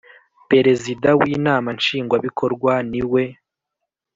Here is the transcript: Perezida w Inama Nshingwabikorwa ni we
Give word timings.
Perezida 0.51 1.07
w 1.19 1.21
Inama 1.35 1.69
Nshingwabikorwa 1.77 2.73
ni 2.91 3.01
we 3.11 3.23